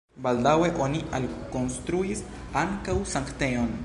[0.25, 2.23] Baldaŭe oni alkonstruis
[2.63, 3.71] ankaŭ sanktejon.